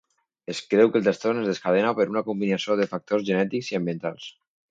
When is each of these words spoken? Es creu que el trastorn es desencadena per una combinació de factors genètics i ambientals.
Es 0.53 0.61
creu 0.69 0.87
que 0.93 0.97
el 0.99 1.03
trastorn 1.07 1.41
es 1.41 1.49
desencadena 1.49 1.91
per 2.01 2.07
una 2.13 2.25
combinació 2.31 2.77
de 2.79 2.89
factors 2.95 3.27
genètics 3.31 3.73
i 3.75 3.81
ambientals. 3.83 4.27